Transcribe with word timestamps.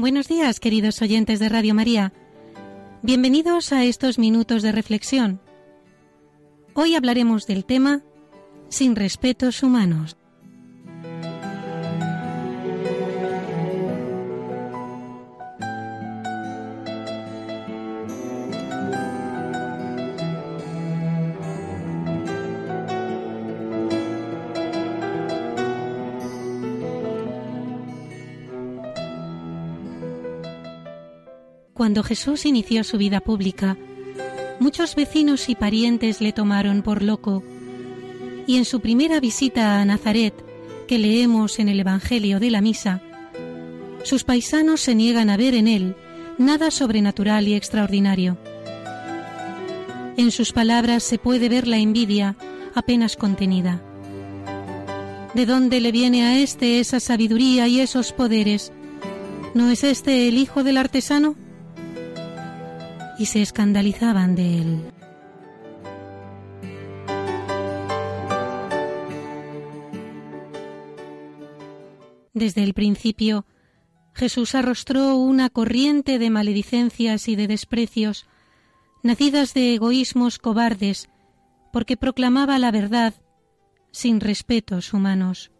Buenos 0.00 0.28
días, 0.28 0.60
queridos 0.60 1.02
oyentes 1.02 1.40
de 1.40 1.50
Radio 1.50 1.74
María. 1.74 2.14
Bienvenidos 3.02 3.70
a 3.70 3.84
estos 3.84 4.18
minutos 4.18 4.62
de 4.62 4.72
reflexión. 4.72 5.42
Hoy 6.72 6.94
hablaremos 6.94 7.46
del 7.46 7.66
tema 7.66 8.00
Sin 8.70 8.96
respetos 8.96 9.62
humanos. 9.62 10.16
Cuando 31.80 32.02
Jesús 32.02 32.44
inició 32.44 32.84
su 32.84 32.98
vida 32.98 33.22
pública, 33.22 33.78
muchos 34.58 34.94
vecinos 34.94 35.48
y 35.48 35.54
parientes 35.54 36.20
le 36.20 36.34
tomaron 36.34 36.82
por 36.82 37.02
loco, 37.02 37.42
y 38.46 38.58
en 38.58 38.66
su 38.66 38.80
primera 38.80 39.18
visita 39.18 39.80
a 39.80 39.84
Nazaret, 39.86 40.34
que 40.86 40.98
leemos 40.98 41.58
en 41.58 41.70
el 41.70 41.80
Evangelio 41.80 42.38
de 42.38 42.50
la 42.50 42.60
Misa, 42.60 43.00
sus 44.02 44.24
paisanos 44.24 44.82
se 44.82 44.94
niegan 44.94 45.30
a 45.30 45.38
ver 45.38 45.54
en 45.54 45.66
él 45.66 45.96
nada 46.36 46.70
sobrenatural 46.70 47.48
y 47.48 47.54
extraordinario. 47.54 48.36
En 50.18 50.32
sus 50.32 50.52
palabras 50.52 51.02
se 51.02 51.16
puede 51.16 51.48
ver 51.48 51.66
la 51.66 51.78
envidia 51.78 52.36
apenas 52.74 53.16
contenida. 53.16 53.82
¿De 55.32 55.46
dónde 55.46 55.80
le 55.80 55.92
viene 55.92 56.26
a 56.26 56.38
éste 56.40 56.78
esa 56.78 57.00
sabiduría 57.00 57.68
y 57.68 57.80
esos 57.80 58.12
poderes? 58.12 58.70
¿No 59.54 59.70
es 59.70 59.82
este 59.82 60.28
el 60.28 60.36
hijo 60.36 60.62
del 60.62 60.76
artesano? 60.76 61.36
Y 63.20 63.26
se 63.26 63.42
escandalizaban 63.42 64.34
de 64.34 64.58
él. 64.62 64.92
Desde 72.32 72.62
el 72.62 72.72
principio, 72.72 73.44
Jesús 74.14 74.54
arrostró 74.54 75.16
una 75.16 75.50
corriente 75.50 76.18
de 76.18 76.30
maledicencias 76.30 77.28
y 77.28 77.36
de 77.36 77.46
desprecios, 77.46 78.24
nacidas 79.02 79.52
de 79.52 79.74
egoísmos 79.74 80.38
cobardes, 80.38 81.10
porque 81.74 81.98
proclamaba 81.98 82.58
la 82.58 82.70
verdad 82.70 83.12
sin 83.90 84.20
respetos 84.20 84.94
humanos. 84.94 85.52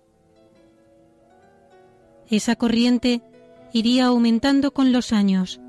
Esa 2.30 2.56
corriente 2.56 3.20
iría 3.74 4.06
aumentando 4.06 4.72
con 4.72 4.92
los 4.92 5.12
años, 5.12 5.60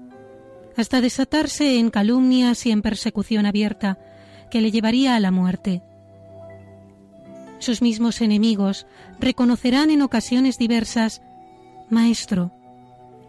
hasta 0.77 1.01
desatarse 1.01 1.79
en 1.79 1.89
calumnias 1.89 2.65
y 2.65 2.71
en 2.71 2.81
persecución 2.81 3.45
abierta 3.45 3.99
que 4.49 4.61
le 4.61 4.71
llevaría 4.71 5.15
a 5.15 5.19
la 5.19 5.31
muerte. 5.31 5.81
Sus 7.59 7.81
mismos 7.81 8.21
enemigos 8.21 8.87
reconocerán 9.19 9.91
en 9.91 10.01
ocasiones 10.01 10.57
diversas, 10.57 11.21
Maestro, 11.89 12.51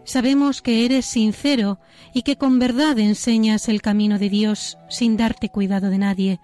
sabemos 0.05 0.61
que 0.61 0.85
eres 0.85 1.05
sincero 1.05 1.79
y 2.13 2.23
que 2.23 2.37
con 2.37 2.59
verdad 2.59 2.97
enseñas 2.99 3.69
el 3.69 3.81
camino 3.81 4.17
de 4.19 4.29
Dios 4.29 4.77
sin 4.89 5.17
darte 5.17 5.49
cuidado 5.49 5.89
de 5.89 5.97
nadie, 5.97 6.39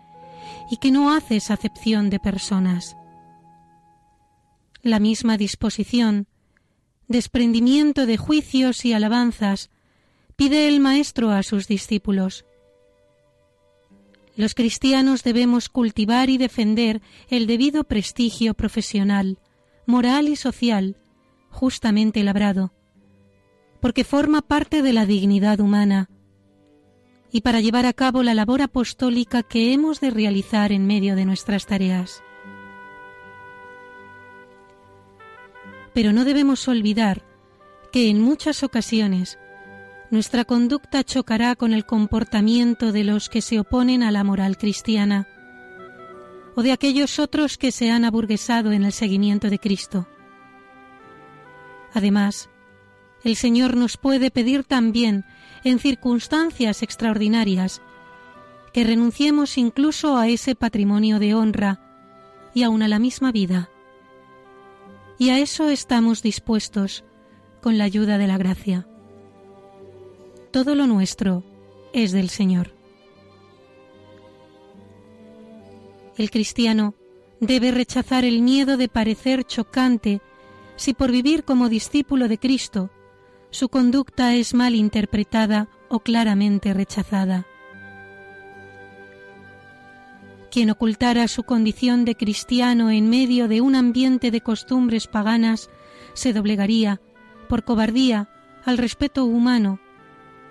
y 0.70 0.78
que 0.78 0.92
no 0.92 1.14
haces 1.14 1.50
acepción 1.52 2.10
de 2.10 2.20
personas. 2.20 2.96
La 4.82 5.00
misma 5.00 5.38
disposición, 5.38 6.28
desprendimiento 7.08 8.06
de 8.06 8.18
juicios 8.18 8.86
y 8.86 8.94
alabanzas, 8.94 9.72
pide 10.40 10.70
el 10.70 10.80
Maestro 10.80 11.32
a 11.32 11.44
sus 11.44 11.68
discípulos. 11.68 12.46
Los 14.38 14.56
cristianos 14.56 15.22
debemos 15.22 15.68
cultivar 15.68 16.30
y 16.30 16.38
defender 16.38 17.02
el 17.28 17.46
debido 17.46 17.84
prestigio 17.84 18.54
profesional, 18.54 19.38
moral 19.86 20.30
y 20.30 20.38
social, 20.38 20.96
justamente 21.50 22.24
labrado, 22.24 22.72
porque 23.82 24.06
forma 24.06 24.42
parte 24.42 24.82
de 24.82 24.94
la 24.94 25.06
dignidad 25.06 25.60
humana, 25.60 26.10
y 27.34 27.42
para 27.42 27.60
llevar 27.60 27.86
a 27.86 27.92
cabo 27.92 28.24
la 28.24 28.34
labor 28.34 28.62
apostólica 28.62 29.44
que 29.44 29.74
hemos 29.74 30.00
de 30.00 30.10
realizar 30.10 30.72
en 30.72 30.88
medio 30.88 31.18
de 31.18 31.26
nuestras 31.26 31.66
tareas. 31.66 32.24
Pero 35.94 36.14
no 36.14 36.24
debemos 36.24 36.66
olvidar 36.70 37.26
que 37.92 38.10
en 38.10 38.22
muchas 38.22 38.64
ocasiones 38.64 39.38
nuestra 40.12 40.44
conducta 40.44 41.04
chocará 41.04 41.56
con 41.56 41.74
el 41.74 41.86
comportamiento 41.86 42.92
de 42.92 43.04
los 43.04 43.30
que 43.30 43.42
se 43.42 43.60
oponen 43.60 44.02
a 44.02 44.12
la 44.12 44.24
moral 44.24 44.58
cristiana 44.58 45.28
o 46.56 46.64
de 46.64 46.72
aquellos 46.72 47.20
otros 47.20 47.58
que 47.58 47.72
se 47.72 47.92
han 47.92 48.04
aburguesado 48.06 48.72
en 48.72 48.84
el 48.84 48.92
seguimiento 48.92 49.50
de 49.50 49.60
Cristo. 49.60 50.08
Además, 51.94 52.50
el 53.24 53.36
Señor 53.36 53.78
nos 53.78 53.98
puede 53.98 54.32
pedir 54.32 54.64
también, 54.64 55.26
en 55.64 55.80
circunstancias 55.80 56.84
extraordinarias, 56.84 57.82
que 58.74 58.84
renunciemos 58.84 59.58
incluso 59.58 60.18
a 60.18 60.28
ese 60.28 60.56
patrimonio 60.56 61.20
de 61.20 61.34
honra 61.34 61.80
y 62.54 62.64
aun 62.64 62.82
a 62.82 62.88
la 62.88 63.00
misma 63.00 63.32
vida. 63.32 63.70
Y 65.18 65.30
a 65.30 65.40
eso 65.40 65.70
estamos 65.70 66.22
dispuestos 66.22 67.04
con 67.62 67.78
la 67.78 67.84
ayuda 67.84 68.18
de 68.18 68.28
la 68.28 68.38
gracia 68.38 68.89
todo 70.52 70.76
lo 70.76 70.88
nuestro 70.88 71.44
es 71.94 72.12
del 72.12 72.30
Señor. 72.30 72.72
El 76.18 76.32
cristiano 76.32 76.96
debe 77.40 77.72
rechazar 77.72 78.26
el 78.26 78.42
miedo 78.42 78.76
de 78.78 78.90
parecer 78.90 79.44
chocante 79.46 80.22
si 80.76 80.94
por 80.94 81.12
vivir 81.12 81.44
como 81.44 81.70
discípulo 81.70 82.28
de 82.28 82.38
Cristo 82.38 82.90
su 83.52 83.70
conducta 83.70 84.36
es 84.36 84.54
mal 84.54 84.76
interpretada 84.76 85.70
o 85.88 86.02
claramente 86.02 86.74
rechazada. 86.74 87.48
Quien 90.52 90.72
ocultara 90.72 91.28
su 91.28 91.44
condición 91.44 92.06
de 92.06 92.16
cristiano 92.16 92.90
en 92.92 93.10
medio 93.10 93.48
de 93.48 93.62
un 93.62 93.76
ambiente 93.76 94.32
de 94.32 94.42
costumbres 94.42 95.08
paganas 95.08 95.70
se 96.14 96.34
doblegaría, 96.34 97.02
por 97.48 97.64
cobardía, 97.64 98.30
al 98.66 98.78
respeto 98.78 99.26
humano 99.26 99.80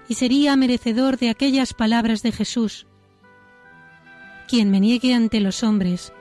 y 0.08 0.14
sería 0.14 0.56
merecedor 0.56 1.18
de 1.18 1.30
aquellas 1.30 1.74
palabras 1.74 2.22
de 2.22 2.32
Jesús. 2.32 2.86
Quien 4.48 4.70
me 4.70 4.80
niegue 4.80 5.14
ante 5.14 5.40
los 5.40 5.62
hombres, 5.62 6.12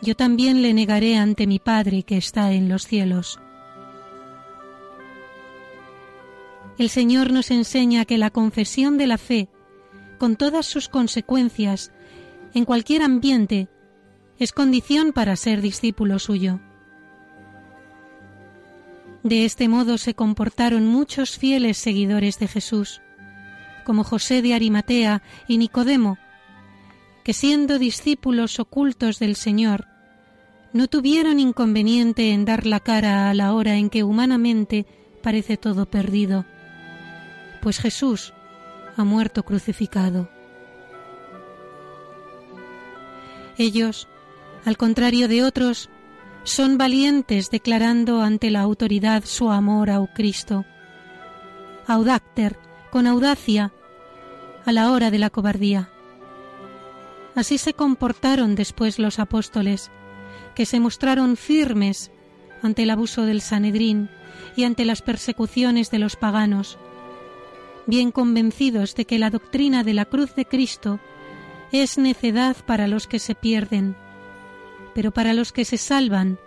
yo 0.00 0.14
también 0.14 0.62
le 0.62 0.72
negaré 0.72 1.16
ante 1.16 1.46
mi 1.46 1.58
Padre 1.58 2.02
que 2.02 2.16
está 2.16 2.52
en 2.52 2.68
los 2.68 2.86
cielos. 2.86 3.38
El 6.78 6.88
Señor 6.88 7.32
nos 7.32 7.50
enseña 7.50 8.04
que 8.04 8.18
la 8.18 8.30
confesión 8.30 8.98
de 8.98 9.06
la 9.06 9.18
fe, 9.18 9.48
con 10.18 10.36
todas 10.36 10.66
sus 10.66 10.88
consecuencias, 10.88 11.92
en 12.52 12.64
cualquier 12.64 13.02
ambiente, 13.02 13.68
es 14.38 14.52
condición 14.52 15.12
para 15.12 15.36
ser 15.36 15.60
discípulo 15.60 16.18
suyo. 16.18 16.60
De 19.24 19.46
este 19.46 19.68
modo 19.68 19.96
se 19.96 20.12
comportaron 20.12 20.86
muchos 20.86 21.38
fieles 21.38 21.78
seguidores 21.78 22.38
de 22.38 22.46
Jesús, 22.46 23.00
como 23.86 24.04
José 24.04 24.42
de 24.42 24.52
Arimatea 24.52 25.22
y 25.48 25.56
Nicodemo, 25.56 26.18
que 27.24 27.32
siendo 27.32 27.78
discípulos 27.78 28.60
ocultos 28.60 29.18
del 29.18 29.34
Señor, 29.34 29.86
no 30.74 30.88
tuvieron 30.88 31.40
inconveniente 31.40 32.32
en 32.32 32.44
dar 32.44 32.66
la 32.66 32.80
cara 32.80 33.30
a 33.30 33.34
la 33.34 33.54
hora 33.54 33.76
en 33.76 33.88
que 33.88 34.04
humanamente 34.04 34.84
parece 35.22 35.56
todo 35.56 35.86
perdido, 35.86 36.44
pues 37.62 37.78
Jesús 37.78 38.34
ha 38.94 39.04
muerto 39.04 39.42
crucificado. 39.42 40.28
Ellos, 43.56 44.06
al 44.66 44.76
contrario 44.76 45.28
de 45.28 45.44
otros, 45.44 45.88
son 46.44 46.76
valientes 46.76 47.50
declarando 47.50 48.20
ante 48.20 48.50
la 48.50 48.60
autoridad 48.60 49.24
su 49.24 49.50
amor 49.50 49.90
a 49.90 50.06
Cristo. 50.14 50.66
Audácter, 51.86 52.58
con 52.90 53.06
audacia, 53.06 53.72
a 54.66 54.72
la 54.72 54.92
hora 54.92 55.10
de 55.10 55.18
la 55.18 55.30
cobardía. 55.30 55.88
Así 57.34 57.56
se 57.56 57.72
comportaron 57.72 58.54
después 58.54 58.98
los 58.98 59.18
apóstoles, 59.18 59.90
que 60.54 60.66
se 60.66 60.80
mostraron 60.80 61.36
firmes 61.36 62.10
ante 62.62 62.82
el 62.82 62.90
abuso 62.90 63.22
del 63.22 63.40
Sanedrín 63.40 64.10
y 64.54 64.64
ante 64.64 64.84
las 64.84 65.00
persecuciones 65.02 65.90
de 65.90 65.98
los 65.98 66.16
paganos, 66.16 66.78
bien 67.86 68.12
convencidos 68.12 68.94
de 68.94 69.06
que 69.06 69.18
la 69.18 69.30
doctrina 69.30 69.82
de 69.82 69.94
la 69.94 70.04
cruz 70.04 70.34
de 70.34 70.44
Cristo 70.44 71.00
es 71.72 71.98
necedad 71.98 72.56
para 72.66 72.86
los 72.86 73.06
que 73.06 73.18
se 73.18 73.34
pierden 73.34 73.96
pero 74.94 75.12
para 75.12 75.34
los 75.34 75.52
que 75.52 75.64
se 75.64 75.76
salvan, 75.76 76.38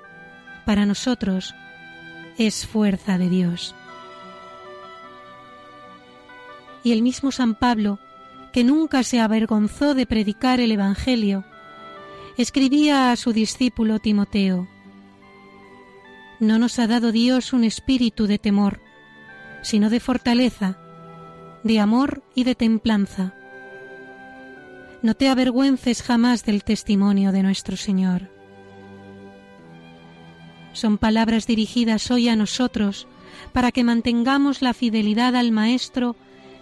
para 0.65 0.85
nosotros, 0.85 1.55
es 2.38 2.65
fuerza 2.65 3.17
de 3.17 3.29
Dios. 3.29 3.75
Y 6.83 6.91
el 6.91 7.01
mismo 7.01 7.31
San 7.31 7.55
Pablo, 7.55 7.99
que 8.53 8.63
nunca 8.63 9.03
se 9.03 9.19
avergonzó 9.19 9.94
de 9.94 10.05
predicar 10.05 10.59
el 10.59 10.71
Evangelio, 10.71 11.44
escribía 12.38 13.11
a 13.11 13.15
su 13.15 13.33
discípulo 13.33 13.99
Timoteo, 13.99 14.67
No 16.39 16.59
nos 16.59 16.79
ha 16.79 16.88
dado 16.88 17.11
Dios 17.11 17.51
un 17.51 17.63
espíritu 17.63 18.27
de 18.27 18.38
temor, 18.38 18.79
sino 19.63 19.89
de 19.89 20.00
fortaleza, 20.00 20.77
de 21.63 21.79
amor 21.79 22.23
y 22.35 22.43
de 22.43 22.55
templanza. 22.55 23.33
No 25.01 25.15
te 25.15 25.29
avergüences 25.29 26.01
jamás 26.01 26.45
del 26.45 26.63
testimonio 26.63 27.31
de 27.31 27.43
nuestro 27.43 27.75
Señor. 27.75 28.37
Son 30.77 31.00
palabras 31.00 31.47
dirigidas 31.47 32.12
hoy 32.12 32.29
a 32.29 32.35
nosotros 32.35 33.07
para 33.51 33.71
que 33.71 33.83
mantengamos 33.83 34.62
la 34.62 34.75
fidelidad 34.75 35.35
al 35.35 35.51
Maestro 35.51 36.15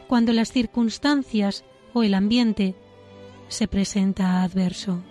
cuando 0.07 0.31
las 0.31 0.53
circunstancias 0.53 1.65
o 1.93 2.01
el 2.01 2.13
ambiente 2.13 2.75
se 3.49 3.67
presenta 3.67 4.41
adverso. 4.41 5.03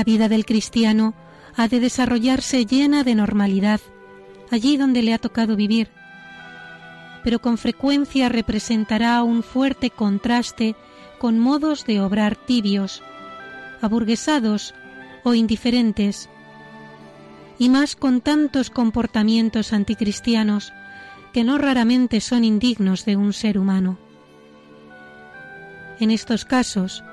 La 0.00 0.04
vida 0.04 0.30
del 0.30 0.46
cristiano 0.46 1.12
ha 1.56 1.68
de 1.68 1.78
desarrollarse 1.78 2.64
llena 2.64 3.04
de 3.04 3.14
normalidad, 3.14 3.82
allí 4.50 4.78
donde 4.78 5.02
le 5.02 5.12
ha 5.12 5.18
tocado 5.18 5.56
vivir, 5.56 5.90
pero 7.22 7.42
con 7.42 7.58
frecuencia 7.58 8.30
representará 8.30 9.22
un 9.22 9.42
fuerte 9.42 9.90
contraste 9.90 10.74
con 11.18 11.38
modos 11.38 11.84
de 11.84 12.00
obrar 12.00 12.34
tibios, 12.34 13.02
aburguesados 13.82 14.74
o 15.22 15.34
indiferentes, 15.34 16.30
y 17.58 17.68
más 17.68 17.94
con 17.94 18.22
tantos 18.22 18.70
comportamientos 18.70 19.74
anticristianos 19.74 20.72
que 21.34 21.44
no 21.44 21.58
raramente 21.58 22.22
son 22.22 22.44
indignos 22.44 23.04
de 23.04 23.16
un 23.16 23.34
ser 23.34 23.58
humano. 23.58 23.98
En 25.98 26.10
estos 26.10 26.46
casos, 26.46 27.04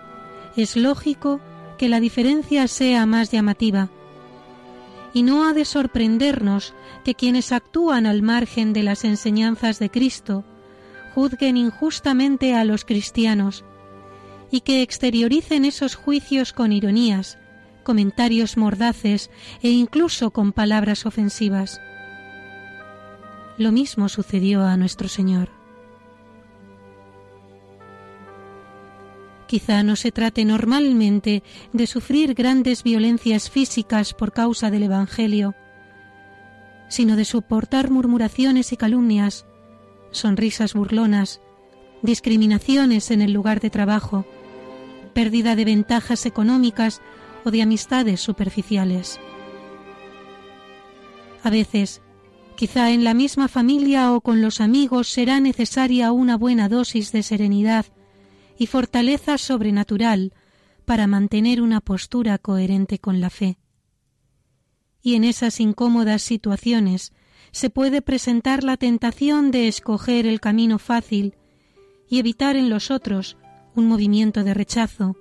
es 0.55 0.77
lógico 0.77 1.41
que 1.77 1.89
la 1.89 1.99
diferencia 1.99 2.67
sea 2.67 3.05
más 3.05 3.31
llamativa. 3.31 3.89
Y 5.13 5.23
no 5.23 5.47
ha 5.47 5.53
de 5.53 5.65
sorprendernos 5.65 6.73
que 7.03 7.15
quienes 7.15 7.51
actúan 7.51 8.05
al 8.05 8.21
margen 8.21 8.73
de 8.73 8.83
las 8.83 9.03
enseñanzas 9.03 9.79
de 9.79 9.89
Cristo 9.89 10.43
juzguen 11.15 11.57
injustamente 11.57 12.53
a 12.53 12.63
los 12.63 12.85
cristianos 12.85 13.63
y 14.51 14.61
que 14.61 14.81
exterioricen 14.81 15.65
esos 15.65 15.95
juicios 15.95 16.53
con 16.53 16.71
ironías, 16.71 17.39
comentarios 17.83 18.57
mordaces 18.57 19.29
e 19.61 19.69
incluso 19.69 20.31
con 20.31 20.51
palabras 20.51 21.05
ofensivas. 21.05 21.81
Lo 23.57 23.71
mismo 23.71 24.09
sucedió 24.09 24.63
a 24.63 24.77
nuestro 24.77 25.07
Señor. 25.07 25.56
Quizá 29.47 29.81
no 29.81 29.95
se 29.95 30.11
trate 30.11 30.43
normalmente 30.43 31.41
de 31.71 31.87
sufrir 31.87 32.33
grandes 32.33 32.83
violencias 32.83 33.49
físicas 33.49 34.13
por 34.13 34.33
causa 34.33 34.69
del 34.69 34.83
Evangelio, 34.83 35.55
sino 36.89 37.15
de 37.15 37.23
soportar 37.23 37.89
murmuraciones 37.89 38.73
y 38.73 38.77
calumnias, 38.77 39.45
sonrisas 40.11 40.73
burlonas, 40.73 41.39
discriminaciones 42.01 43.09
en 43.09 43.21
el 43.21 43.31
lugar 43.31 43.61
de 43.61 43.69
trabajo, 43.69 44.25
pérdida 45.13 45.55
de 45.55 45.65
ventajas 45.65 46.25
económicas 46.25 47.01
o 47.45 47.51
de 47.51 47.61
amistades 47.61 48.19
superficiales. 48.19 49.17
A 51.41 51.49
veces, 51.49 52.01
quizá 52.57 52.91
en 52.91 53.05
la 53.05 53.13
misma 53.13 53.47
familia 53.47 54.11
o 54.11 54.19
con 54.19 54.41
los 54.41 54.59
amigos 54.59 55.07
será 55.07 55.39
necesaria 55.39 56.11
una 56.11 56.35
buena 56.35 56.67
dosis 56.67 57.13
de 57.13 57.23
serenidad 57.23 57.85
y 58.57 58.67
fortaleza 58.67 59.37
sobrenatural 59.37 60.33
para 60.85 61.07
mantener 61.07 61.61
una 61.61 61.81
postura 61.81 62.37
coherente 62.37 62.99
con 62.99 63.21
la 63.21 63.29
fe. 63.29 63.57
Y 65.01 65.15
en 65.15 65.23
esas 65.23 65.59
incómodas 65.59 66.21
situaciones 66.21 67.13
se 67.51 67.69
puede 67.69 68.01
presentar 68.01 68.63
la 68.63 68.77
tentación 68.77 69.51
de 69.51 69.67
escoger 69.67 70.25
el 70.25 70.39
camino 70.39 70.79
fácil 70.79 71.35
y 72.09 72.19
evitar 72.19 72.55
en 72.55 72.69
los 72.69 72.91
otros 72.91 73.37
un 73.75 73.87
movimiento 73.87 74.43
de 74.43 74.53
rechazo, 74.53 75.15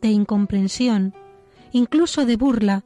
de 0.00 0.08
incomprensión, 0.08 1.14
incluso 1.72 2.24
de 2.24 2.36
burla, 2.36 2.84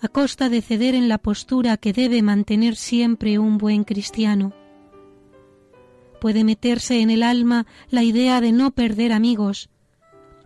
a 0.00 0.08
costa 0.08 0.48
de 0.48 0.60
ceder 0.60 0.94
en 0.94 1.08
la 1.08 1.18
postura 1.18 1.76
que 1.78 1.92
debe 1.92 2.22
mantener 2.22 2.76
siempre 2.76 3.38
un 3.38 3.58
buen 3.58 3.84
cristiano 3.84 4.52
puede 6.24 6.42
meterse 6.42 7.02
en 7.02 7.10
el 7.10 7.22
alma 7.22 7.66
la 7.90 8.02
idea 8.02 8.40
de 8.40 8.50
no 8.50 8.70
perder 8.70 9.12
amigos, 9.12 9.68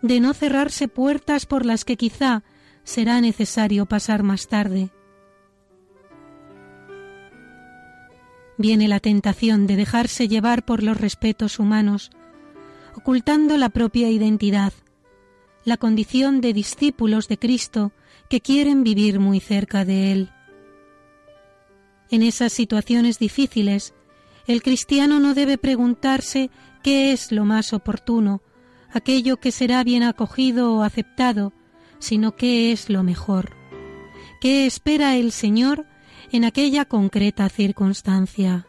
de 0.02 0.18
no 0.18 0.35
cerrarse 0.35 0.88
puertas 0.88 1.47
por 1.47 1.64
las 1.64 1.85
que 1.85 1.97
quizá 1.97 2.42
será 2.82 3.20
necesario 3.20 3.87
pasar 3.87 4.25
más 4.25 4.49
tarde. 4.49 4.90
Viene 8.56 8.88
la 8.88 8.99
tentación 8.99 9.68
de 9.68 9.76
dejarse 9.76 10.26
llevar 10.26 10.64
por 10.64 10.82
los 10.82 11.00
respetos 11.00 11.61
humanos, 11.61 12.11
ocultando 12.97 13.56
la 13.56 13.68
propia 13.68 14.11
identidad, 14.11 14.73
la 15.64 15.76
condición 15.76 16.40
de 16.40 16.54
discípulos 16.54 17.28
de 17.28 17.38
Cristo 17.38 17.92
que 18.28 18.40
quieren 18.40 18.82
vivir 18.82 19.20
muy 19.20 19.38
cerca 19.38 19.85
de 19.85 20.11
Él. 20.11 20.32
En 22.11 22.23
esas 22.23 22.52
situaciones 22.52 23.20
difíciles 23.20 23.94
el 24.49 24.62
cristiano 24.62 25.21
no 25.21 25.35
debe 25.35 25.59
preguntarse 25.59 26.50
qué 26.83 27.12
es 27.12 27.31
lo 27.33 27.45
más 27.45 27.75
oportuno, 27.75 28.43
aquello 28.90 29.37
que 29.37 29.52
será 29.52 29.85
bien 29.85 30.02
acogido 30.02 30.75
o 30.75 30.83
aceptado, 30.83 31.52
sino 31.99 32.35
qué 32.35 32.73
es 32.73 32.88
lo 32.88 33.02
mejor, 33.02 33.57
qué 34.40 34.67
espera 34.67 35.17
el 35.17 35.33
Señor 35.33 35.85
en 36.33 36.45
aquella 36.45 36.87
concreta 36.87 37.49
circunstancia. 37.50 38.67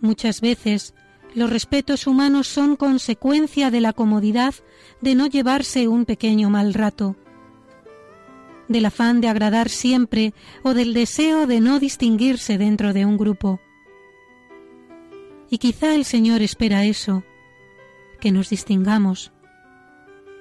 Muchas 0.00 0.40
veces 0.40 0.94
los 1.34 1.50
respetos 1.50 2.06
humanos 2.06 2.46
son 2.46 2.76
consecuencia 2.76 3.72
de 3.72 3.80
la 3.80 3.92
comodidad 3.92 4.54
de 5.00 5.16
no 5.16 5.26
llevarse 5.26 5.88
un 5.88 6.04
pequeño 6.04 6.50
mal 6.50 6.72
rato, 6.72 7.16
del 8.68 8.86
afán 8.86 9.20
de 9.20 9.28
agradar 9.28 9.68
siempre 9.68 10.34
o 10.62 10.74
del 10.74 10.94
deseo 10.94 11.46
de 11.46 11.60
no 11.60 11.80
distinguirse 11.80 12.58
dentro 12.58 12.92
de 12.92 13.04
un 13.04 13.16
grupo. 13.16 13.60
Y 15.50 15.58
quizá 15.58 15.94
el 15.94 16.04
Señor 16.04 16.42
espera 16.42 16.84
eso, 16.84 17.24
que 18.20 18.30
nos 18.30 18.50
distingamos, 18.50 19.32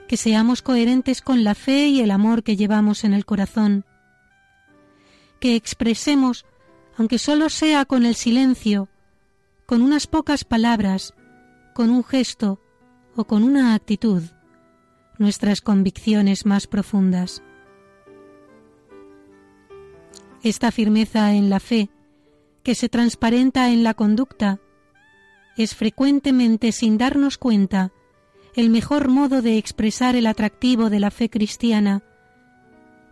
que 0.07 0.17
seamos 0.17 0.61
coherentes 0.61 1.21
con 1.21 1.43
la 1.43 1.55
fe 1.55 1.87
y 1.87 2.01
el 2.01 2.11
amor 2.11 2.43
que 2.43 2.57
llevamos 2.57 3.03
en 3.03 3.13
el 3.13 3.25
corazón, 3.25 3.85
que 5.39 5.55
expresemos, 5.55 6.45
aunque 6.97 7.19
solo 7.19 7.49
sea 7.49 7.85
con 7.85 8.05
el 8.05 8.15
silencio, 8.15 8.89
con 9.65 9.81
unas 9.81 10.07
pocas 10.07 10.43
palabras, 10.43 11.13
con 11.73 11.89
un 11.89 12.03
gesto 12.03 12.59
o 13.15 13.25
con 13.25 13.43
una 13.43 13.75
actitud, 13.75 14.23
nuestras 15.19 15.61
convicciones 15.61 16.45
más 16.45 16.67
profundas. 16.67 17.43
Esta 20.43 20.71
firmeza 20.71 21.33
en 21.33 21.49
la 21.49 21.59
fe, 21.59 21.89
que 22.63 22.75
se 22.75 22.89
transparenta 22.89 23.71
en 23.71 23.83
la 23.83 23.93
conducta, 23.93 24.59
es 25.57 25.73
frecuentemente 25.73 26.71
sin 26.71 26.97
darnos 26.97 27.37
cuenta 27.37 27.91
el 28.55 28.69
mejor 28.69 29.07
modo 29.07 29.41
de 29.41 29.57
expresar 29.57 30.15
el 30.15 30.27
atractivo 30.27 30.89
de 30.89 30.99
la 30.99 31.11
fe 31.11 31.29
cristiana 31.29 32.03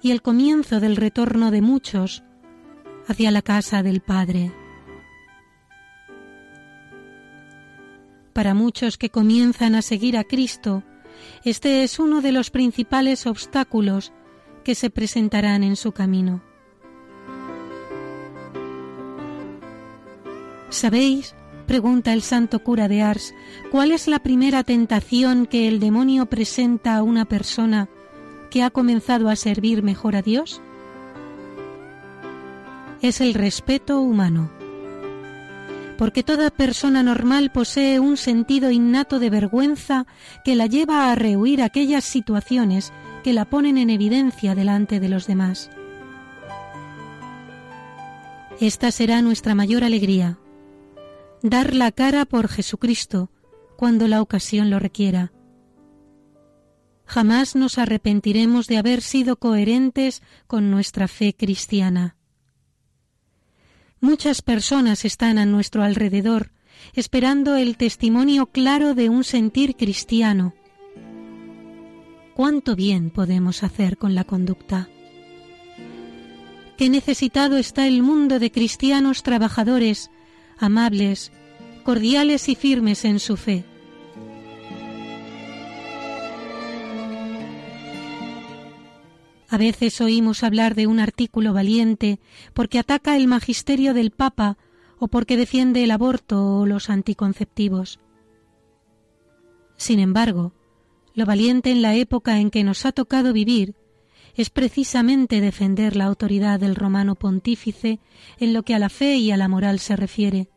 y 0.01 0.11
el 0.11 0.21
comienzo 0.21 0.79
del 0.79 0.95
retorno 0.95 1.51
de 1.51 1.61
muchos 1.61 2.23
hacia 3.07 3.31
la 3.31 3.41
casa 3.41 3.83
del 3.83 4.01
Padre. 4.01 4.51
Para 8.33 8.53
muchos 8.53 8.97
que 8.97 9.09
comienzan 9.09 9.75
a 9.75 9.81
seguir 9.81 10.17
a 10.17 10.23
Cristo, 10.23 10.83
este 11.43 11.83
es 11.83 11.99
uno 11.99 12.21
de 12.21 12.31
los 12.31 12.51
principales 12.51 13.25
obstáculos 13.25 14.13
que 14.63 14.75
se 14.75 14.89
presentarán 14.89 15.63
en 15.63 15.75
su 15.75 15.91
camino. 15.91 16.43
¿Sabéis? 20.69 21.35
pregunta 21.67 22.13
el 22.13 22.21
santo 22.21 22.59
cura 22.59 22.87
de 22.87 23.01
Ars, 23.01 23.33
¿cuál 23.71 23.91
es 23.91 24.07
la 24.07 24.19
primera 24.19 24.63
tentación 24.63 25.47
que 25.47 25.67
el 25.67 25.79
demonio 25.79 26.27
presenta 26.27 26.95
a 26.95 27.01
una 27.01 27.25
persona 27.25 27.89
que 28.51 28.61
ha 28.61 28.69
comenzado 28.69 29.29
a 29.29 29.35
servir 29.35 29.81
mejor 29.81 30.15
a 30.15 30.21
Dios? 30.21 30.61
es 33.07 33.21
el 33.21 33.33
respeto 33.33 34.01
humano. 34.01 34.49
Porque 35.97 36.23
toda 36.23 36.49
persona 36.49 37.03
normal 37.03 37.51
posee 37.51 37.99
un 37.99 38.17
sentido 38.17 38.69
innato 38.71 39.19
de 39.19 39.29
vergüenza 39.29 40.07
que 40.43 40.55
la 40.55 40.65
lleva 40.65 41.11
a 41.11 41.15
rehuir 41.15 41.61
aquellas 41.61 42.03
situaciones 42.03 42.91
que 43.23 43.33
la 43.33 43.45
ponen 43.45 43.77
en 43.77 43.89
evidencia 43.89 44.55
delante 44.55 44.99
de 44.99 45.09
los 45.09 45.25
demás. 45.25 45.69
Esta 48.59 48.91
será 48.91 49.21
nuestra 49.21 49.55
mayor 49.55 49.83
alegría, 49.83 50.37
dar 51.49 51.75
la 51.75 51.91
cara 51.91 52.25
por 52.25 52.47
Jesucristo 52.47 53.29
cuando 53.77 54.07
la 54.07 54.21
ocasión 54.21 54.71
lo 54.71 54.79
requiera. 54.79 55.31
Jamás 57.05 57.55
nos 57.55 57.77
arrepentiremos 57.77 58.65
de 58.67 58.77
haber 58.77 59.01
sido 59.01 59.35
coherentes 59.35 60.23
con 60.47 60.71
nuestra 60.71 61.07
fe 61.07 61.35
cristiana. 61.35 62.17
Muchas 63.99 64.41
personas 64.41 65.05
están 65.05 65.37
a 65.37 65.45
nuestro 65.45 65.83
alrededor 65.83 66.51
esperando 66.93 67.55
el 67.55 67.77
testimonio 67.77 68.47
claro 68.47 68.95
de 68.95 69.09
un 69.09 69.23
sentir 69.23 69.75
cristiano. 69.75 70.55
¿Cuánto 72.33 72.75
bien 72.75 73.11
podemos 73.11 73.63
hacer 73.63 73.97
con 73.97 74.15
la 74.15 74.23
conducta? 74.23 74.89
Qué 76.75 76.89
necesitado 76.89 77.57
está 77.57 77.87
el 77.87 78.01
mundo 78.01 78.39
de 78.39 78.51
cristianos 78.51 79.23
trabajadores, 79.23 80.11
amables, 80.57 81.31
cordiales 81.83 82.49
y 82.49 82.55
firmes 82.55 83.05
en 83.05 83.19
su 83.19 83.37
fe. 83.37 83.65
A 89.47 89.57
veces 89.57 90.01
oímos 90.01 90.43
hablar 90.43 90.75
de 90.75 90.87
un 90.87 90.99
artículo 90.99 91.53
valiente 91.53 92.19
porque 92.53 92.79
ataca 92.79 93.15
el 93.15 93.27
magisterio 93.27 93.93
del 93.93 94.11
Papa 94.11 94.57
o 94.97 95.07
porque 95.07 95.37
defiende 95.37 95.83
el 95.83 95.91
aborto 95.91 96.59
o 96.59 96.65
los 96.65 96.89
anticonceptivos. 96.89 97.99
Sin 99.77 99.99
embargo, 99.99 100.53
lo 101.13 101.25
valiente 101.25 101.71
en 101.71 101.81
la 101.81 101.95
época 101.95 102.39
en 102.39 102.49
que 102.49 102.63
nos 102.63 102.85
ha 102.85 102.91
tocado 102.91 103.33
vivir 103.33 103.75
es 104.35 104.49
precisamente 104.49 105.39
defender 105.39 105.95
la 105.95 106.05
autoridad 106.05 106.59
del 106.59 106.75
romano 106.75 107.15
pontífice 107.15 107.99
en 108.37 108.53
lo 108.53 108.63
que 108.63 108.75
a 108.75 108.79
la 108.79 108.89
fe 108.89 109.15
y 109.15 109.31
a 109.31 109.37
la 109.37 109.47
moral 109.47 109.79
se 109.79 109.95
refiere. 109.95 110.49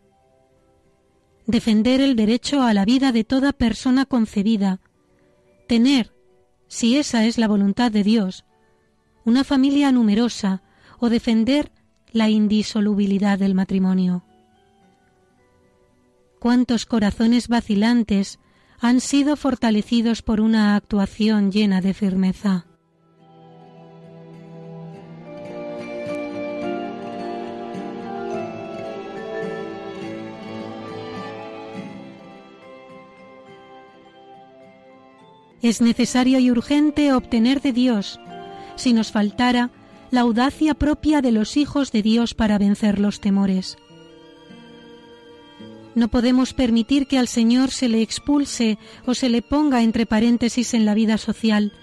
Defender 1.47 2.01
el 2.01 2.17
derecho 2.17 2.63
a 2.63 2.75
la 2.75 2.85
vida 2.85 3.13
de 3.13 3.25
toda 3.25 3.53
persona 3.53 4.05
concebida, 4.05 4.81
tener, 5.69 6.13
si 6.67 6.97
esa 6.97 7.25
es 7.25 7.39
la 7.39 7.49
voluntad 7.49 7.93
de 7.93 8.03
Dios, 8.03 8.45
una 9.25 9.45
familia 9.45 9.93
numerosa 9.93 10.63
o 10.99 11.09
defender 11.09 11.71
la 12.13 12.29
indisolubilidad 12.29 13.39
del 13.39 13.55
matrimonio. 13.55 14.25
¿Cuántos 16.41 16.87
corazones 16.87 17.49
vacilantes 17.49 18.39
han 18.81 19.01
sido 19.01 19.37
fortalecidos 19.37 20.23
por 20.23 20.41
una 20.41 20.77
actuación 20.77 21.51
llena 21.51 21.81
de 21.81 21.95
firmeza? 21.95 22.67
Es 35.69 35.83
necesario 35.83 36.39
y 36.39 36.51
urgente 36.51 37.13
obtener 37.13 37.61
de 37.61 37.75
Dios 37.75 38.19
si 38.77 38.95
nos 38.95 39.13
faltara 39.13 39.71
la 40.11 40.23
audacia 40.23 40.73
propia 40.73 41.21
de 41.21 41.31
los 41.31 41.59
hijos 41.59 41.93
de 41.93 42.01
Dios 42.01 42.33
para 42.33 42.57
vencer 42.57 42.99
los 42.99 43.21
temores. 43.21 43.77
No 45.95 46.09
podemos 46.09 46.55
permitir 46.55 47.07
que 47.07 47.19
al 47.19 47.29
Señor 47.29 47.71
se 47.71 47.91
le 47.91 48.01
expulse 48.01 48.79
o 49.05 49.13
se 49.13 49.29
le 49.29 49.43
ponga 49.43 49.83
entre 49.83 50.07
paréntesis 50.07 50.73
en 50.73 50.87
la 50.87 50.95
vida 50.95 51.19
social, 51.19 51.75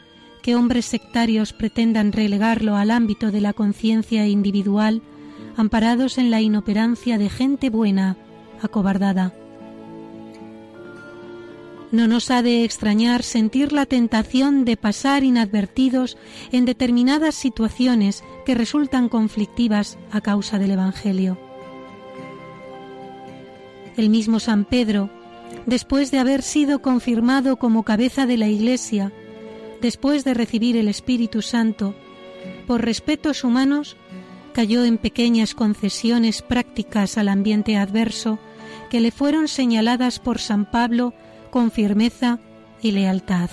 que 0.41 0.55
hombres 0.55 0.85
sectarios 0.85 1.53
pretendan 1.53 2.11
relegarlo 2.11 2.77
al 2.77 2.89
ámbito 2.89 3.29
de 3.29 3.41
la 3.41 3.53
conciencia 3.53 4.25
individual, 4.25 5.03
amparados 5.57 6.17
en 6.17 6.31
la 6.31 6.41
inoperancia 6.41 7.19
de 7.19 7.29
gente 7.29 7.69
buena, 7.69 8.17
acobardada. 8.63 9.31
No 11.91 12.07
nos 12.07 12.31
ha 12.31 12.41
de 12.41 12.63
extrañar 12.63 13.23
sentir 13.23 13.71
la 13.71 13.85
tentación 13.85 14.65
de 14.65 14.75
pasar 14.75 15.23
inadvertidos 15.23 16.17
en 16.51 16.65
determinadas 16.65 17.35
situaciones 17.35 18.23
que 18.45 18.55
resultan 18.55 19.07
conflictivas 19.07 19.97
a 20.11 20.21
causa 20.21 20.59
del 20.59 20.71
Evangelio. 20.71 21.37
El 23.97 24.09
mismo 24.09 24.39
San 24.39 24.65
Pedro, 24.65 25.09
después 25.65 26.11
de 26.11 26.19
haber 26.19 26.41
sido 26.41 26.81
confirmado 26.81 27.57
como 27.57 27.83
cabeza 27.83 28.25
de 28.25 28.37
la 28.37 28.47
Iglesia, 28.47 29.13
después 29.81 30.23
de 30.23 30.33
recibir 30.33 30.75
el 30.75 30.87
Espíritu 30.87 31.41
Santo, 31.41 31.95
por 32.67 32.83
respetos 32.83 33.43
humanos, 33.43 33.95
cayó 34.53 34.83
en 34.85 34.97
pequeñas 34.97 35.53
concesiones 35.53 36.41
prácticas 36.41 37.17
al 37.17 37.29
ambiente 37.29 37.77
adverso 37.77 38.39
que 38.89 38.99
le 38.99 39.11
fueron 39.11 39.47
señaladas 39.47 40.19
por 40.19 40.39
San 40.39 40.69
Pablo 40.69 41.13
con 41.55 41.71
firmeza 41.71 42.37
y 42.81 42.91
lealtad. 42.91 43.49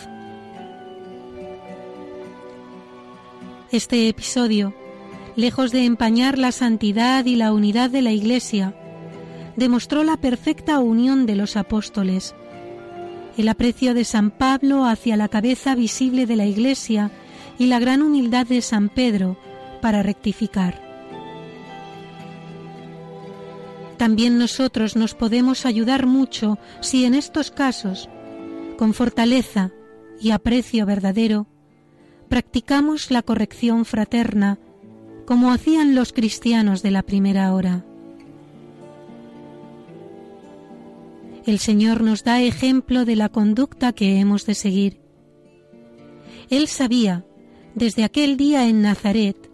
Este 3.71 4.09
episodio, 4.09 4.75
lejos 5.37 5.71
de 5.71 5.85
empañar 5.85 6.37
la 6.37 6.51
santidad 6.51 7.25
y 7.27 7.37
la 7.37 7.53
unidad 7.53 7.91
de 7.91 8.03
la 8.03 8.11
Iglesia, 8.11 8.75
demostró 9.55 10.03
la 10.03 10.17
perfecta 10.17 10.81
unión 10.81 11.27
de 11.27 11.37
los 11.37 11.57
apóstoles, 11.57 12.35
el 13.39 13.49
aprecio 13.49 13.95
de 13.95 14.03
San 14.03 14.33
Pablo 14.33 14.85
hacia 14.85 15.17
la 15.17 15.29
cabeza 15.29 15.77
visible 15.77 16.27
de 16.27 16.35
la 16.35 16.47
Iglesia 16.47 17.13
y 17.57 17.67
la 17.67 17.79
gran 17.79 18.03
humildad 18.03 18.49
de 18.49 18.63
San 18.63 18.89
Pedro 18.89 19.37
para 19.81 20.03
rectificar. 20.03 20.92
También 24.03 24.37
nosotros 24.37 24.97
nos 24.97 25.15
podemos 25.15 25.65
ayudar 25.65 26.07
mucho 26.07 26.59
si 26.81 27.05
en 27.05 27.15
estos 27.15 27.53
casos, 27.53 28.09
con 28.77 28.95
fortaleza 28.95 29.71
y 30.21 30.33
aprecio 30.33 30.85
verdadero, 30.87 31.47
practicamos 32.29 33.13
la 33.13 33.23
corrección 33.23 33.85
fraterna 33.85 34.59
como 35.25 35.53
hacían 35.53 35.95
los 35.95 36.13
cristianos 36.13 36.83
de 36.83 36.91
la 36.91 37.05
primera 37.05 37.55
hora. 37.55 37.85
El 41.47 41.61
Señor 41.61 42.03
nos 42.03 42.25
da 42.25 42.43
ejemplo 42.43 43.05
de 43.05 43.15
la 43.15 43.29
conducta 43.29 43.93
que 43.93 44.19
hemos 44.19 44.47
de 44.47 44.57
seguir. 44.57 45.01
Él 46.51 46.67
sabía, 46.67 47.25
desde 47.77 48.03
aquel 48.03 48.37
día 48.37 48.67
en 48.67 48.83
Nazaret, 48.83 49.49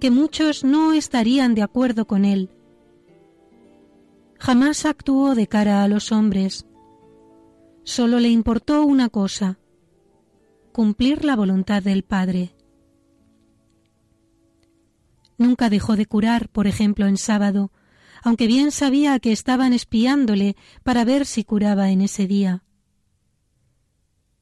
que 0.00 0.10
muchos 0.10 0.64
no 0.64 0.92
estarían 0.92 1.54
de 1.54 1.62
acuerdo 1.62 2.08
con 2.08 2.24
Él, 2.24 2.50
Jamás 4.38 4.84
actuó 4.84 5.34
de 5.34 5.46
cara 5.46 5.82
a 5.82 5.88
los 5.88 6.12
hombres. 6.12 6.66
Solo 7.84 8.20
le 8.20 8.28
importó 8.28 8.84
una 8.84 9.08
cosa, 9.08 9.58
cumplir 10.72 11.24
la 11.24 11.36
voluntad 11.36 11.82
del 11.82 12.02
Padre. 12.02 12.54
Nunca 15.38 15.70
dejó 15.70 15.96
de 15.96 16.06
curar, 16.06 16.48
por 16.48 16.66
ejemplo, 16.66 17.06
en 17.06 17.16
sábado, 17.16 17.70
aunque 18.22 18.46
bien 18.46 18.72
sabía 18.72 19.18
que 19.20 19.32
estaban 19.32 19.72
espiándole 19.72 20.56
para 20.82 21.04
ver 21.04 21.26
si 21.26 21.44
curaba 21.44 21.90
en 21.90 22.00
ese 22.00 22.26
día. 22.26 22.62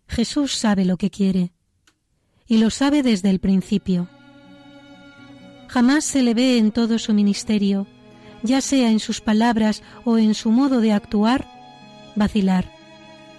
Jesús 0.09 0.57
sabe 0.57 0.85
lo 0.85 0.97
que 0.97 1.11
quiere, 1.11 1.53
y 2.47 2.59
lo 2.59 2.71
sabe 2.71 3.03
desde 3.03 3.31
el 3.31 3.41
principio. 3.41 4.09
Jamás 5.69 6.05
se 6.05 6.23
le 6.23 6.35
ve 6.35 6.59
en 6.59 6.73
todo 6.73 6.99
su 6.99 7.15
ministerio 7.15 7.87
ya 8.45 8.61
sea 8.61 8.91
en 8.91 9.01
sus 9.01 9.21
palabras 9.21 9.83
o 10.05 10.19
en 10.19 10.35
su 10.35 10.51
modo 10.51 10.81
de 10.81 10.93
actuar, 10.93 11.49
vacilar, 12.15 12.71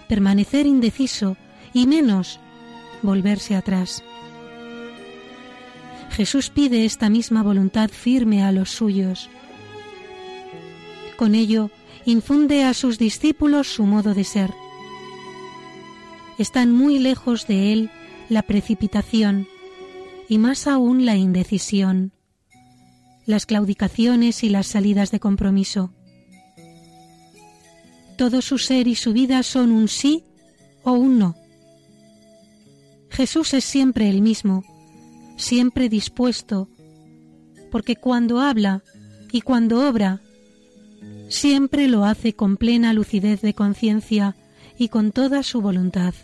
permanecer 0.08 0.66
indeciso 0.66 1.36
y 1.72 1.86
menos 1.86 2.40
volverse 3.02 3.54
atrás. 3.54 4.02
Jesús 6.10 6.50
pide 6.50 6.84
esta 6.84 7.08
misma 7.08 7.42
voluntad 7.42 7.88
firme 7.88 8.42
a 8.42 8.50
los 8.50 8.70
suyos. 8.70 9.30
Con 11.16 11.34
ello, 11.34 11.70
infunde 12.04 12.64
a 12.64 12.74
sus 12.74 12.98
discípulos 12.98 13.68
su 13.68 13.84
modo 13.84 14.12
de 14.12 14.24
ser. 14.24 14.52
Están 16.36 16.72
muy 16.72 16.98
lejos 16.98 17.46
de 17.46 17.72
él 17.72 17.90
la 18.28 18.42
precipitación 18.42 19.46
y 20.28 20.38
más 20.38 20.66
aún 20.66 21.06
la 21.06 21.16
indecisión 21.16 22.12
las 23.26 23.44
claudicaciones 23.44 24.44
y 24.44 24.48
las 24.48 24.68
salidas 24.68 25.10
de 25.10 25.20
compromiso. 25.20 25.92
Todo 28.16 28.40
su 28.40 28.56
ser 28.58 28.86
y 28.86 28.94
su 28.94 29.12
vida 29.12 29.42
son 29.42 29.72
un 29.72 29.88
sí 29.88 30.24
o 30.84 30.92
un 30.92 31.18
no. 31.18 31.36
Jesús 33.10 33.52
es 33.54 33.64
siempre 33.64 34.08
el 34.08 34.22
mismo, 34.22 34.64
siempre 35.36 35.88
dispuesto, 35.88 36.68
porque 37.70 37.96
cuando 37.96 38.40
habla 38.40 38.82
y 39.32 39.40
cuando 39.40 39.88
obra, 39.88 40.22
siempre 41.28 41.88
lo 41.88 42.04
hace 42.04 42.34
con 42.34 42.56
plena 42.56 42.92
lucidez 42.92 43.42
de 43.42 43.54
conciencia 43.54 44.36
y 44.78 44.88
con 44.88 45.12
toda 45.12 45.42
su 45.42 45.60
voluntad. 45.60 46.14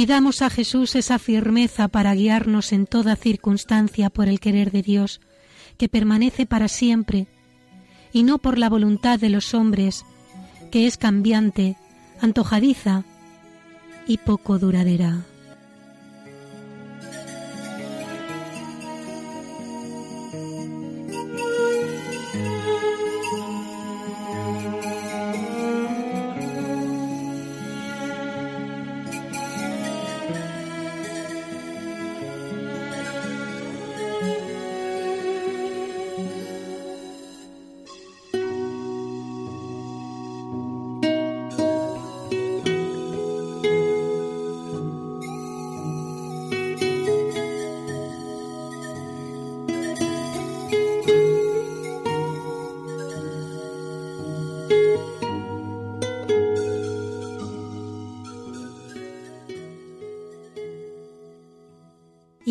Pidamos 0.00 0.40
a 0.40 0.48
Jesús 0.48 0.96
esa 0.96 1.18
firmeza 1.18 1.86
para 1.86 2.14
guiarnos 2.14 2.72
en 2.72 2.86
toda 2.86 3.16
circunstancia 3.16 4.08
por 4.08 4.28
el 4.28 4.40
querer 4.40 4.70
de 4.70 4.80
Dios, 4.80 5.20
que 5.76 5.90
permanece 5.90 6.46
para 6.46 6.68
siempre, 6.68 7.26
y 8.10 8.22
no 8.22 8.38
por 8.38 8.56
la 8.56 8.70
voluntad 8.70 9.18
de 9.18 9.28
los 9.28 9.52
hombres, 9.52 10.06
que 10.70 10.86
es 10.86 10.96
cambiante, 10.96 11.76
antojadiza 12.18 13.04
y 14.06 14.16
poco 14.16 14.58
duradera. 14.58 15.26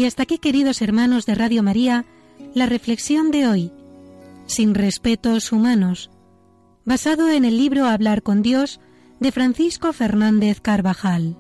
Hasta 0.09 0.23
aquí, 0.23 0.39
queridos 0.39 0.81
hermanos 0.81 1.27
de 1.27 1.35
Radio 1.35 1.61
María, 1.61 2.03
la 2.55 2.65
reflexión 2.65 3.29
de 3.29 3.47
hoy, 3.47 3.71
sin 4.47 4.73
respetos 4.73 5.51
humanos, 5.51 6.09
basado 6.83 7.29
en 7.29 7.45
el 7.45 7.59
libro 7.59 7.85
Hablar 7.85 8.23
con 8.23 8.41
Dios 8.41 8.79
de 9.19 9.31
Francisco 9.31 9.93
Fernández 9.93 10.61
Carvajal. 10.61 11.37